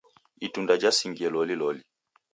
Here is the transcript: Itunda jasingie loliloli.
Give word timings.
Itunda 0.47 0.73
jasingie 0.81 1.29
loliloli. 1.33 1.81